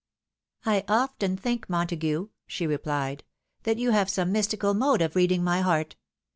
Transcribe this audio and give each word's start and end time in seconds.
"I 0.65 0.83
often 0.87 1.37
think, 1.37 1.69
Montague," 1.69 2.29
she 2.47 2.65
rephed," 2.65 3.19
that 3.65 3.77
you 3.77 3.91
have 3.91 4.09
some 4.09 4.31
mystical 4.31 4.73
mode 4.73 4.99
of 4.99 5.15
reading 5.15 5.43
my 5.43 5.61
heart. 5.61 5.95